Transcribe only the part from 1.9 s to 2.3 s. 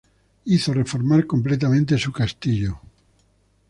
su